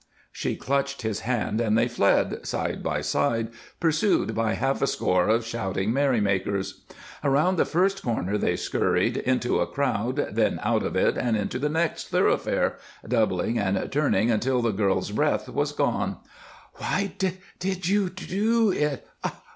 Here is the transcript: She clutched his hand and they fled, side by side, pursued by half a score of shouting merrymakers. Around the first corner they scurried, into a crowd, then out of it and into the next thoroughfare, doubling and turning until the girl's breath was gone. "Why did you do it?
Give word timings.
She 0.31 0.55
clutched 0.55 1.03
his 1.03 1.19
hand 1.19 1.61
and 1.61 1.77
they 1.77 1.87
fled, 1.87 2.43
side 2.47 2.81
by 2.81 3.01
side, 3.01 3.49
pursued 3.79 4.33
by 4.33 4.53
half 4.53 4.81
a 4.81 4.87
score 4.87 5.27
of 5.29 5.45
shouting 5.45 5.93
merrymakers. 5.93 6.81
Around 7.23 7.57
the 7.57 7.65
first 7.65 8.01
corner 8.01 8.35
they 8.35 8.55
scurried, 8.55 9.17
into 9.17 9.59
a 9.59 9.67
crowd, 9.67 10.29
then 10.31 10.59
out 10.63 10.81
of 10.81 10.95
it 10.95 11.19
and 11.19 11.37
into 11.37 11.59
the 11.59 11.69
next 11.69 12.07
thoroughfare, 12.07 12.77
doubling 13.07 13.59
and 13.59 13.91
turning 13.91 14.31
until 14.31 14.63
the 14.63 14.71
girl's 14.71 15.11
breath 15.11 15.47
was 15.47 15.71
gone. 15.71 16.17
"Why 16.77 17.13
did 17.59 17.87
you 17.87 18.09
do 18.09 18.71
it? 18.71 19.07